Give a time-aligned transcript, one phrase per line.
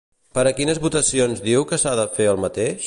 [0.37, 2.79] Per a quines votacions diu que s'ha de fer el mateix?